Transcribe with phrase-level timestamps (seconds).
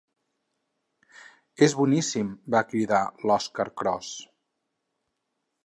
[1.67, 2.31] És boníssim!
[2.55, 4.11] —va cridar l'Oskar Kroos.